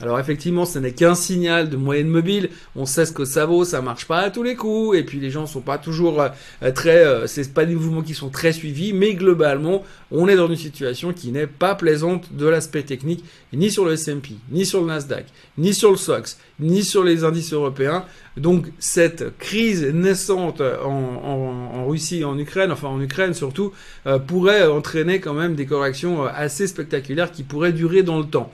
Alors 0.00 0.20
effectivement, 0.20 0.64
ce 0.64 0.78
n'est 0.78 0.92
qu'un 0.92 1.16
signal 1.16 1.68
de 1.70 1.76
moyenne 1.76 2.06
mobile. 2.06 2.50
On 2.76 2.86
sait 2.86 3.04
ce 3.04 3.12
que 3.12 3.24
ça 3.24 3.46
vaut, 3.46 3.64
ça 3.64 3.82
marche 3.82 4.06
pas 4.06 4.18
à 4.18 4.30
tous 4.30 4.44
les 4.44 4.54
coups. 4.54 4.96
Et 4.96 5.02
puis 5.02 5.18
les 5.18 5.30
gens 5.30 5.46
sont 5.46 5.60
pas 5.60 5.76
toujours 5.76 6.22
euh, 6.22 6.70
très, 6.72 7.04
euh, 7.04 7.26
c'est 7.26 7.52
pas 7.52 7.64
des 7.64 7.74
mouvements 7.74 8.02
qui 8.02 8.14
sont 8.14 8.28
très 8.28 8.52
suivis, 8.52 8.92
mais 8.92 9.14
globalement, 9.14 9.82
on 10.12 10.28
est 10.28 10.36
dans 10.36 10.46
une 10.46 10.56
situation 10.56 11.12
qui 11.12 11.32
n'est 11.32 11.48
pas 11.48 11.74
plaisante 11.74 12.32
de 12.32 12.46
l'aspect 12.46 12.84
technique, 12.84 13.24
ni 13.52 13.72
sur 13.72 13.84
le 13.84 13.94
S&P, 13.94 14.34
ni 14.52 14.64
sur 14.64 14.82
le 14.82 14.86
Nasdaq, 14.86 15.26
ni 15.56 15.74
sur 15.74 15.90
le 15.90 15.96
SOX, 15.96 16.38
ni 16.60 16.84
sur 16.84 17.02
les 17.02 17.24
indices 17.24 17.52
européens. 17.52 18.04
Donc 18.36 18.66
cette 18.78 19.36
crise 19.38 19.84
naissante 19.84 20.60
en, 20.60 21.86
Russie 21.88 22.20
et 22.20 22.24
en 22.24 22.38
Ukraine, 22.38 22.70
enfin 22.70 22.88
en 22.88 23.00
Ukraine 23.00 23.34
surtout, 23.34 23.72
euh, 24.06 24.20
pourrait 24.20 24.66
entraîner 24.68 25.18
quand 25.18 25.34
même 25.34 25.56
des 25.56 25.66
corrections 25.66 26.24
assez 26.24 26.68
spectaculaires 26.68 27.32
qui 27.32 27.42
pourraient 27.42 27.72
durer 27.72 28.04
dans 28.04 28.18
le 28.18 28.26
temps. 28.26 28.52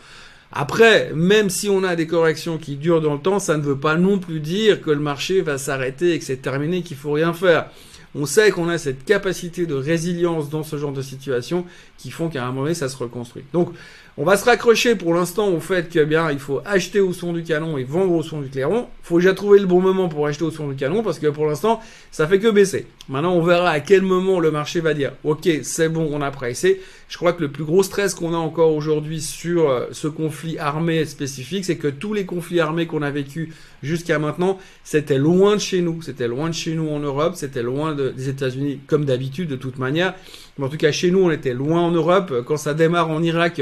Après, 0.52 1.12
même 1.14 1.50
si 1.50 1.68
on 1.68 1.82
a 1.82 1.96
des 1.96 2.06
corrections 2.06 2.58
qui 2.58 2.76
durent 2.76 3.00
dans 3.00 3.14
le 3.14 3.20
temps, 3.20 3.38
ça 3.38 3.56
ne 3.56 3.62
veut 3.62 3.78
pas 3.78 3.96
non 3.96 4.18
plus 4.18 4.40
dire 4.40 4.80
que 4.80 4.90
le 4.90 5.00
marché 5.00 5.40
va 5.40 5.58
s'arrêter 5.58 6.12
et 6.12 6.18
que 6.18 6.24
c'est 6.24 6.36
terminé, 6.36 6.82
qu'il 6.82 6.96
faut 6.96 7.12
rien 7.12 7.32
faire. 7.32 7.70
On 8.14 8.26
sait 8.26 8.52
qu'on 8.52 8.68
a 8.68 8.78
cette 8.78 9.04
capacité 9.04 9.66
de 9.66 9.74
résilience 9.74 10.48
dans 10.48 10.62
ce 10.62 10.78
genre 10.78 10.92
de 10.92 11.02
situation 11.02 11.64
qui 11.98 12.12
font 12.12 12.28
qu'à 12.28 12.44
un 12.44 12.48
moment 12.48 12.62
donné, 12.62 12.74
ça 12.74 12.88
se 12.88 12.96
reconstruit. 12.96 13.42
Donc, 13.52 13.70
on 14.16 14.22
va 14.24 14.36
se 14.36 14.44
raccrocher 14.44 14.94
pour 14.94 15.12
l'instant 15.12 15.48
au 15.48 15.58
fait 15.58 15.88
que 15.88 16.04
bien 16.04 16.30
il 16.30 16.38
faut 16.38 16.60
acheter 16.64 17.00
au 17.00 17.12
son 17.12 17.32
du 17.32 17.42
canon 17.42 17.76
et 17.78 17.82
vendre 17.82 18.12
au 18.12 18.22
son 18.22 18.40
du 18.40 18.48
clairon. 18.48 18.86
Faut 19.02 19.18
déjà 19.18 19.34
trouver 19.34 19.58
le 19.58 19.66
bon 19.66 19.80
moment 19.80 20.08
pour 20.08 20.28
acheter 20.28 20.44
au 20.44 20.52
son 20.52 20.68
du 20.68 20.76
canon 20.76 21.02
parce 21.02 21.18
que 21.18 21.26
pour 21.26 21.46
l'instant 21.46 21.80
ça 22.12 22.28
fait 22.28 22.38
que 22.38 22.48
baisser. 22.48 22.86
Maintenant 23.08 23.34
on 23.34 23.42
verra 23.42 23.70
à 23.70 23.80
quel 23.80 24.02
moment 24.02 24.38
le 24.38 24.52
marché 24.52 24.78
va 24.78 24.94
dire 24.94 25.14
ok 25.24 25.48
c'est 25.64 25.88
bon 25.88 26.08
on 26.12 26.22
a 26.22 26.30
pressé. 26.30 26.80
Je 27.08 27.16
crois 27.16 27.32
que 27.32 27.42
le 27.42 27.50
plus 27.50 27.64
gros 27.64 27.82
stress 27.82 28.14
qu'on 28.14 28.34
a 28.34 28.36
encore 28.36 28.72
aujourd'hui 28.72 29.20
sur 29.20 29.68
euh, 29.68 29.86
ce 29.90 30.06
conflit 30.06 30.58
armé 30.58 31.04
spécifique 31.06 31.64
c'est 31.64 31.76
que 31.76 31.88
tous 31.88 32.14
les 32.14 32.24
conflits 32.24 32.60
armés 32.60 32.86
qu'on 32.86 33.02
a 33.02 33.10
vécu 33.10 33.52
jusqu'à 33.82 34.20
maintenant 34.20 34.60
c'était 34.84 35.18
loin 35.18 35.56
de 35.56 35.60
chez 35.60 35.80
nous, 35.80 36.02
c'était 36.02 36.28
loin 36.28 36.50
de 36.50 36.54
chez 36.54 36.74
nous 36.74 36.88
en 36.88 37.00
Europe, 37.00 37.34
c'était 37.34 37.64
loin 37.64 37.96
des 37.96 38.28
États-Unis 38.28 38.78
comme 38.86 39.06
d'habitude 39.06 39.48
de 39.48 39.56
toute 39.56 39.78
manière. 39.78 40.14
Mais 40.58 40.66
en 40.66 40.68
tout 40.68 40.76
cas 40.76 40.92
chez 40.92 41.10
nous 41.10 41.20
on 41.20 41.30
était 41.30 41.54
loin 41.54 41.80
en 41.80 41.90
Europe. 41.90 42.44
Quand 42.46 42.56
ça 42.56 42.74
démarre 42.74 43.10
en 43.10 43.22
Irak 43.22 43.60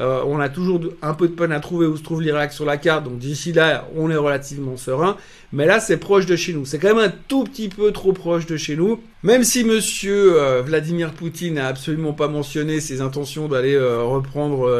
on 0.00 0.38
a 0.38 0.48
toujours 0.48 0.80
un 1.02 1.12
peu 1.12 1.26
de 1.26 1.32
peine 1.32 1.50
à 1.50 1.58
trouver 1.58 1.86
où 1.86 1.96
se 1.96 2.04
trouve 2.04 2.22
l'Irak 2.22 2.52
sur 2.52 2.64
la 2.64 2.76
carte, 2.76 3.02
donc 3.02 3.18
d'ici 3.18 3.52
là, 3.52 3.88
on 3.96 4.08
est 4.12 4.16
relativement 4.16 4.76
serein. 4.76 5.16
Mais 5.52 5.66
là, 5.66 5.80
c'est 5.80 5.96
proche 5.96 6.24
de 6.24 6.36
chez 6.36 6.52
nous. 6.52 6.64
C'est 6.66 6.78
quand 6.78 6.94
même 6.94 7.04
un 7.04 7.12
tout 7.26 7.42
petit 7.42 7.68
peu 7.68 7.90
trop 7.90 8.12
proche 8.12 8.46
de 8.46 8.56
chez 8.56 8.76
nous. 8.76 9.00
Même 9.24 9.42
si 9.42 9.64
Monsieur 9.64 10.60
Vladimir 10.60 11.10
Poutine 11.14 11.54
n'a 11.54 11.66
absolument 11.66 12.12
pas 12.12 12.28
mentionné 12.28 12.78
ses 12.78 13.00
intentions 13.00 13.48
d'aller 13.48 13.76
reprendre 13.76 14.70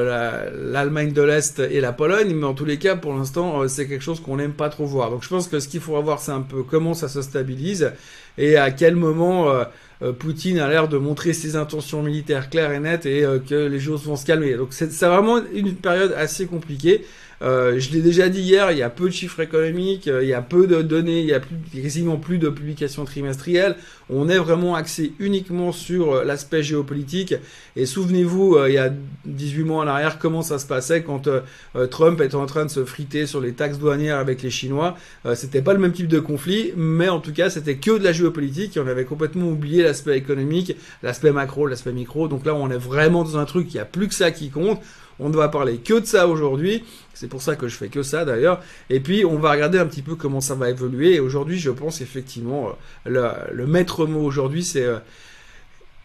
l'Allemagne 0.55 1.13
de 1.13 1.23
l'Est 1.23 1.59
et 1.59 1.81
la 1.81 1.93
Pologne, 1.93 2.33
mais 2.37 2.47
en 2.47 2.55
tous 2.55 2.65
les 2.65 2.79
cas, 2.79 2.95
pour 2.95 3.13
l'instant, 3.13 3.67
c'est 3.67 3.89
quelque 3.89 4.05
chose 4.05 4.21
qu'on 4.21 4.37
n'aime 4.37 4.53
pas 4.53 4.69
trop 4.69 4.87
voir. 4.87 5.11
Donc 5.11 5.25
je 5.25 5.29
pense 5.29 5.49
que 5.49 5.59
ce 5.59 5.67
qu'il 5.67 5.81
faudra 5.81 6.01
voir, 6.01 6.21
c'est 6.21 6.31
un 6.31 6.43
peu 6.43 6.63
comment 6.63 6.95
ça 6.95 7.09
se 7.09 7.23
stabilise 7.23 7.91
et 8.39 8.57
à 8.57 8.71
quel 8.71 8.97
moment 8.97 9.51
euh, 9.51 9.53
euh, 9.59 9.65
Poutine 10.13 10.59
a 10.61 10.69
l'air 10.69 10.89
de 10.89 10.97
montrer 10.97 11.33
ses 11.33 11.57
intentions 11.57 12.03
militaires 12.03 12.51
claires 12.51 12.73
et 12.73 12.79
nettes 12.79 13.07
et 13.07 13.25
euh, 13.25 13.39
que 13.41 13.67
les 13.67 13.81
choses 13.81 14.05
vont 14.05 14.17
se 14.17 14.25
calmer. 14.25 14.55
Donc 14.55 14.69
c'est 14.71 14.91
vraiment 15.03 15.41
une 15.53 15.75
période 15.75 16.15
assez 16.17 16.47
compliquée. 16.47 17.05
Euh, 17.41 17.79
je 17.79 17.93
l'ai 17.93 18.01
déjà 18.01 18.29
dit 18.29 18.41
hier, 18.41 18.73
il 18.73 18.79
y 18.79 18.83
a 18.83 18.91
peu 18.91 19.07
de 19.07 19.15
chiffres 19.15 19.41
économiques, 19.41 20.09
euh, 20.09 20.23
il 20.23 20.29
y 20.29 20.35
a 20.35 20.43
peu 20.43 20.67
de 20.67 20.83
données, 20.83 21.21
il 21.21 21.27
y 21.27 21.35
a 21.35 21.41
plus, 21.41 21.57
quasiment 21.73 22.17
plus 22.17 22.39
de 22.39 22.49
publications 22.49 23.05
trimestrielles. 23.05 23.77
On 24.11 24.29
est 24.29 24.39
vraiment 24.39 24.75
axé 24.75 25.13
uniquement 25.19 25.71
sur 25.71 26.15
euh, 26.15 26.25
l'aspect 26.25 26.63
géopolitique. 26.63 27.35
Et 27.77 27.87
souvenez-vous, 27.87 28.59
il 28.67 28.73
y 28.73 28.79
a 28.79 28.93
18 29.25 29.65
mois 29.65 29.85
en 29.85 29.87
arrière, 29.87 30.19
comment 30.19 30.43
ça 30.43 30.59
se 30.59 30.67
passait 30.67 31.03
quand 31.03 31.29
Trump 31.91 32.21
était 32.21 32.35
en 32.35 32.47
train 32.47 32.65
de 32.65 32.71
se 32.71 32.85
friter 32.85 33.27
sur 33.27 33.41
les 33.41 33.53
taxes 33.53 33.79
douanières 33.79 34.19
avec 34.19 34.43
les 34.43 34.51
Chinois. 34.51 34.97
c'était 35.35 35.63
pas 35.63 35.75
le 35.75 35.79
même 35.79 35.93
type 35.93 36.09
de 36.09 36.19
conflit, 36.19 36.73
mais 36.77 37.09
en 37.09 37.21
tout 37.21 37.33
cas, 37.33 37.51
c'était 37.51 37.77
que 37.77 37.97
de 37.97 38.03
la 38.03 38.13
géopolitique 38.13 38.79
on 38.83 38.89
avait 38.89 39.05
complètement 39.05 39.49
oublié 39.49 39.85
l'aspect 39.85 40.17
économique, 40.19 40.77
l'aspect 41.05 41.31
macro, 41.31 41.69
l'aspect 41.69 41.93
micro. 41.93 42.27
Donc 42.27 42.45
là, 42.45 42.55
on 42.55 42.69
est 42.71 42.79
vraiment 42.79 43.23
dans 43.23 43.39
un 43.39 43.45
truc, 43.45 43.69
il 43.71 43.75
n'y 43.75 43.81
a 43.81 43.85
plus 43.85 44.09
que 44.09 44.15
ça 44.15 44.33
qui 44.33 44.51
compte. 44.51 44.81
On 45.21 45.29
ne 45.29 45.37
va 45.37 45.49
parler 45.49 45.79
que 45.79 45.99
de 46.01 46.07
ça 46.07 46.29
aujourd'hui. 46.29 46.85
C'est 47.15 47.29
pour 47.29 47.43
ça 47.43 47.57
que 47.57 47.67
je 47.67 47.77
fais 47.77 47.89
que 47.89 48.03
ça 48.03 48.25
d'ailleurs. 48.25 48.61
Et 48.91 49.01
puis 49.01 49.25
on 49.25 49.39
va 49.39 49.51
regarder 49.51 49.79
un 49.79 49.87
petit 49.87 50.03
peu 50.03 50.15
comment 50.15 50.41
ça 50.41 50.55
va 50.55 50.71
évoluer. 50.71 51.15
Et 51.15 51.21
aujourd'hui, 51.21 51.59
je 51.59 51.71
pense 51.71 52.01
effectivement, 52.01 52.71
euh, 53.07 53.33
le, 53.51 53.67
maître 53.67 54.07
mot 54.07 54.21
aujourd'hui, 54.21 54.63
c'est 54.63 54.85
euh, 54.85 54.99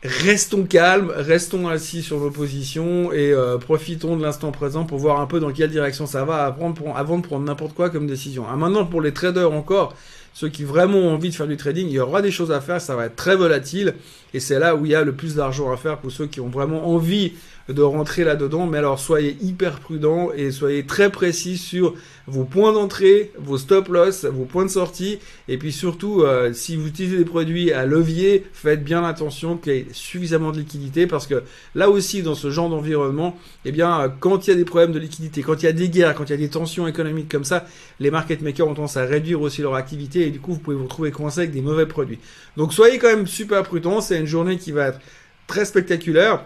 restons 0.04 0.64
calmes, 0.64 1.12
restons 1.16 1.68
assis 1.68 2.02
sur 2.02 2.20
nos 2.20 2.32
positions 2.32 3.14
et 3.14 3.32
euh, 3.32 3.58
profitons 3.58 4.18
de 4.18 4.24
l'instant 4.24 4.52
présent 4.52 4.86
pour 4.86 4.98
voir 4.98 5.22
un 5.22 5.28
peu 5.28 5.40
dans 5.40 5.52
quelle 5.52 5.70
direction 5.70 6.08
ça 6.08 6.26
va 6.26 6.46
avant 6.46 6.72
de 6.72 7.22
prendre 7.28 7.46
n'importe 7.46 7.74
quoi 7.74 7.90
comme 7.90 8.08
décision. 8.08 8.46
Ah, 8.50 8.56
maintenant, 8.56 8.86
pour 8.86 9.02
les 9.02 9.14
traders 9.14 9.52
encore, 9.52 9.96
ceux 10.34 10.50
qui 10.50 10.64
vraiment 10.64 10.98
ont 10.98 11.14
envie 11.14 11.30
de 11.30 11.36
faire 11.36 11.48
du 11.48 11.58
trading, 11.58 11.88
il 11.88 11.94
y 11.94 12.00
aura 12.00 12.22
des 12.22 12.32
choses 12.32 12.52
à 12.52 12.60
faire, 12.60 12.82
ça 12.82 12.96
va 12.96 13.06
être 13.06 13.16
très 13.16 13.36
volatile 13.36 13.94
et 14.34 14.40
c'est 14.40 14.60
là 14.60 14.76
où 14.76 14.86
il 14.86 14.92
y 14.92 14.96
a 14.96 15.04
le 15.04 15.14
plus 15.14 15.36
d'argent 15.36 15.72
à 15.72 15.78
faire 15.78 16.00
pour 16.00 16.12
ceux 16.12 16.26
qui 16.26 16.42
ont 16.42 16.50
vraiment 16.50 16.90
envie 16.90 17.34
de 17.70 17.82
rentrer 17.82 18.24
là-dedans. 18.24 18.68
Mais 18.68 18.78
alors 18.78 19.00
soyez 19.00 19.38
hyper 19.42 19.80
prudents 19.80 20.32
et 20.36 20.52
soyez 20.52 20.86
très 20.86 21.12
précis 21.12 21.58
sur 21.58 21.94
vos 22.28 22.44
points 22.44 22.74
d'entrée, 22.74 23.32
vos 23.38 23.58
stop 23.58 23.90
loss, 23.90 24.26
vos 24.26 24.46
points 24.46 24.66
de 24.66 24.70
sortie. 24.70 25.20
Et 25.48 25.58
puis 25.58 25.72
surtout, 25.72 26.22
euh, 26.22 26.54
si 26.54 26.76
vous 26.76 26.88
utilisez 26.88 27.18
des 27.18 27.26
produits 27.26 27.72
à 27.72 27.86
levier, 27.86 28.46
faites 28.54 28.84
bien 28.84 29.04
attention 29.04 29.58
qu'il 29.58 29.74
y 29.74 29.78
ait 29.78 29.88
suffisamment 29.92 30.52
de 30.52 30.60
liquidité 30.60 31.08
parce 31.08 31.28
que 31.28 31.44
là 31.76 31.90
aussi, 31.90 32.24
dans 32.24 32.36
ce 32.36 32.50
genre 32.50 32.70
d'environnement, 32.70 33.38
eh 33.66 33.72
bien, 33.72 34.14
quand 34.20 34.48
il 34.48 34.52
y 34.52 34.54
a 34.54 34.56
des 34.56 34.66
problèmes 34.66 34.92
de 34.92 35.00
liquidité, 35.00 35.42
quand 35.42 35.62
il 35.62 35.66
y 35.66 35.70
a 35.70 35.74
des 35.74 35.90
guerres, 35.90 36.16
quand 36.16 36.26
il 36.26 36.32
y 36.32 36.36
a 36.36 36.38
des 36.38 36.50
tensions 36.50 36.88
économiques 36.88 37.30
comme 37.30 37.44
ça, 37.44 37.66
les 38.00 38.12
market 38.12 38.42
makers 38.42 38.68
ont 38.68 38.74
tendance 38.74 38.98
à 38.98 39.06
réduire 39.06 39.42
aussi 39.42 39.62
leur 39.62 39.76
activité 39.76 40.28
et 40.28 40.30
du 40.32 40.40
coup, 40.40 40.54
vous 40.54 40.60
pouvez 40.60 40.76
vous 40.76 40.84
retrouver 40.84 41.12
coincé 41.12 41.42
avec 41.42 41.52
des 41.52 41.62
mauvais 41.62 41.86
produits. 41.86 42.20
Donc 42.58 42.74
soyez 42.74 42.98
quand 43.00 43.08
même 43.08 43.28
super 43.28 43.64
prudents. 43.64 44.02
C'est 44.02 44.20
une 44.20 44.26
journée 44.26 44.58
qui 44.58 44.72
va 44.72 44.88
être 44.88 45.00
très 45.48 45.66
spectaculaire 45.66 46.44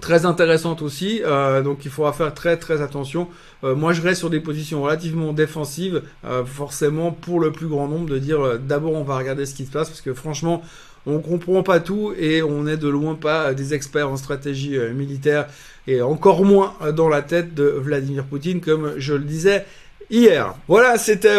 très 0.00 0.24
intéressante 0.24 0.82
aussi, 0.82 1.20
euh, 1.24 1.62
donc 1.62 1.84
il 1.84 1.90
faudra 1.90 2.12
faire 2.12 2.32
très 2.32 2.56
très 2.56 2.80
attention. 2.80 3.28
Euh, 3.64 3.74
moi 3.74 3.92
je 3.92 4.00
reste 4.00 4.20
sur 4.20 4.30
des 4.30 4.40
positions 4.40 4.82
relativement 4.82 5.32
défensives, 5.32 6.02
euh, 6.24 6.44
forcément 6.44 7.12
pour 7.12 7.40
le 7.40 7.52
plus 7.52 7.66
grand 7.66 7.88
nombre 7.88 8.08
de 8.08 8.18
dire 8.18 8.58
d'abord 8.58 8.92
on 8.94 9.04
va 9.04 9.18
regarder 9.18 9.46
ce 9.46 9.54
qui 9.54 9.66
se 9.66 9.70
passe 9.70 9.88
parce 9.88 10.00
que 10.00 10.14
franchement 10.14 10.62
on 11.04 11.18
comprend 11.18 11.62
pas 11.62 11.80
tout 11.80 12.12
et 12.18 12.42
on 12.42 12.66
est 12.66 12.76
de 12.76 12.88
loin 12.88 13.16
pas 13.16 13.54
des 13.54 13.74
experts 13.74 14.08
en 14.08 14.16
stratégie 14.16 14.78
militaire 14.94 15.48
et 15.86 16.00
encore 16.00 16.44
moins 16.44 16.74
dans 16.94 17.08
la 17.08 17.22
tête 17.22 17.54
de 17.54 17.64
Vladimir 17.64 18.24
Poutine 18.24 18.60
comme 18.60 18.94
je 18.98 19.14
le 19.14 19.24
disais 19.24 19.66
hier. 20.10 20.54
Voilà, 20.68 20.96
c'était 20.96 21.38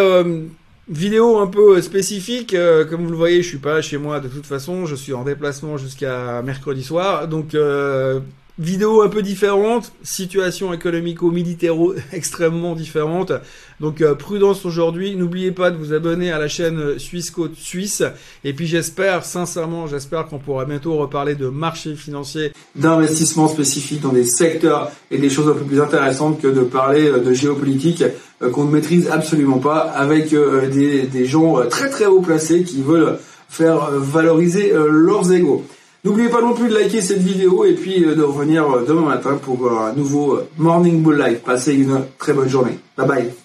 Vidéo 0.89 1.37
un 1.37 1.47
peu 1.47 1.81
spécifique, 1.81 2.53
euh, 2.53 2.83
comme 2.83 3.05
vous 3.05 3.11
le 3.11 3.15
voyez, 3.15 3.41
je 3.41 3.47
suis 3.47 3.57
pas 3.57 3.81
chez 3.81 3.97
moi 3.97 4.19
de 4.19 4.27
toute 4.27 4.45
façon, 4.45 4.85
je 4.85 4.95
suis 4.95 5.13
en 5.13 5.23
déplacement 5.23 5.77
jusqu'à 5.77 6.41
mercredi 6.41 6.83
soir, 6.83 7.29
donc 7.29 7.55
euh, 7.55 8.19
vidéo 8.59 9.01
un 9.01 9.09
peu 9.09 9.23
différente, 9.23 9.91
situation 10.03 10.73
économico-militaire 10.73 11.73
extrêmement 12.13 12.75
différente. 12.75 13.31
Donc 13.79 14.01
euh, 14.01 14.13
prudence 14.13 14.65
aujourd'hui, 14.65 15.15
n'oubliez 15.15 15.51
pas 15.51 15.71
de 15.71 15.77
vous 15.77 15.93
abonner 15.93 16.31
à 16.31 16.37
la 16.37 16.47
chaîne 16.47 16.99
Suisse 16.99 17.31
Côte 17.31 17.55
Suisse. 17.55 18.03
Et 18.43 18.53
puis 18.53 18.67
j'espère, 18.67 19.25
sincèrement, 19.25 19.87
j'espère 19.87 20.27
qu'on 20.27 20.37
pourra 20.37 20.65
bientôt 20.65 20.95
reparler 20.97 21.35
de 21.35 21.47
marché 21.47 21.95
financier, 21.95 22.51
d'investissement 22.75 23.47
spécifique 23.47 24.01
dans 24.01 24.13
des 24.13 24.25
secteurs 24.25 24.91
et 25.09 25.17
des 25.17 25.29
choses 25.29 25.49
un 25.49 25.57
peu 25.57 25.65
plus 25.65 25.81
intéressantes 25.81 26.39
que 26.39 26.47
de 26.47 26.61
parler 26.61 27.07
euh, 27.07 27.19
de 27.19 27.33
géopolitique 27.33 28.03
euh, 28.41 28.49
qu'on 28.51 28.65
ne 28.65 28.71
maîtrise 28.71 29.09
absolument 29.09 29.59
pas 29.59 29.79
avec 29.79 30.29
des, 30.29 31.03
des 31.03 31.25
gens 31.25 31.65
très 31.69 31.89
très 31.89 32.05
haut 32.05 32.21
placés 32.21 32.63
qui 32.63 32.81
veulent 32.81 33.17
faire 33.49 33.91
valoriser 33.91 34.73
leurs 34.73 35.31
égaux. 35.31 35.63
N'oubliez 36.03 36.29
pas 36.29 36.41
non 36.41 36.53
plus 36.53 36.67
de 36.67 36.73
liker 36.73 37.01
cette 37.01 37.21
vidéo 37.21 37.63
et 37.63 37.75
puis 37.75 38.01
de 38.01 38.21
revenir 38.21 38.65
demain 38.85 39.07
matin 39.07 39.39
pour 39.41 39.71
un 39.71 39.93
nouveau 39.93 40.39
Morning 40.57 41.01
Bull 41.01 41.17
Live. 41.17 41.39
Passez 41.45 41.73
une 41.73 42.01
très 42.17 42.33
bonne 42.33 42.49
journée. 42.49 42.77
Bye 42.97 43.07
bye. 43.07 43.42